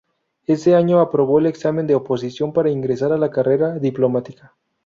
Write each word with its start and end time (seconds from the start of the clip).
Ese 0.47 0.73
año 0.73 0.99
aprobó 0.99 1.37
el 1.37 1.45
examen 1.45 1.85
de 1.85 1.93
oposición 1.93 2.53
para 2.53 2.71
ingresar 2.71 3.13
a 3.13 3.19
la 3.19 3.29
carrera 3.29 3.77
diplomática. 3.77 4.55